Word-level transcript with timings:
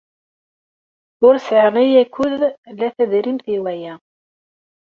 Ur 1.27 1.35
sɛiɣ 1.45 1.65
la 1.73 1.83
akud 2.03 2.39
la 2.77 2.87
tadrimt 2.95 3.45
i 3.55 3.57
waya. 3.63 3.93